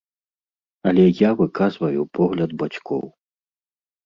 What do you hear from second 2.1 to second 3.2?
погляд бацькоў.